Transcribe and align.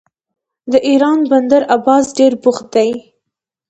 د 0.71 0.73
ایران 0.87 1.19
بندر 1.31 1.61
عباس 1.75 2.05
ډیر 2.17 2.33
بوخت 2.41 2.65
دی. 2.75 2.89